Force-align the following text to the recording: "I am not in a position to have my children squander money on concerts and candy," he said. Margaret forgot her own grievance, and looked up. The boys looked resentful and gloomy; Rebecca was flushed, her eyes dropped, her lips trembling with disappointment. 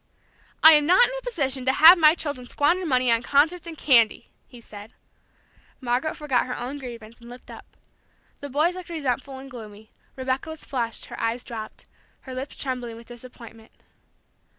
"I 0.63 0.71
am 0.73 0.87
not 0.87 1.05
in 1.07 1.11
a 1.15 1.21
position 1.21 1.63
to 1.65 1.73
have 1.73 1.95
my 1.95 2.15
children 2.15 2.47
squander 2.47 2.87
money 2.87 3.11
on 3.11 3.21
concerts 3.21 3.67
and 3.67 3.77
candy," 3.77 4.31
he 4.47 4.59
said. 4.59 4.95
Margaret 5.79 6.15
forgot 6.17 6.47
her 6.47 6.57
own 6.57 6.79
grievance, 6.79 7.19
and 7.21 7.29
looked 7.29 7.51
up. 7.51 7.77
The 8.39 8.49
boys 8.49 8.73
looked 8.75 8.89
resentful 8.89 9.37
and 9.37 9.47
gloomy; 9.51 9.91
Rebecca 10.15 10.49
was 10.49 10.65
flushed, 10.65 11.05
her 11.05 11.21
eyes 11.21 11.43
dropped, 11.43 11.85
her 12.21 12.33
lips 12.33 12.55
trembling 12.55 12.95
with 12.97 13.09
disappointment. 13.09 13.73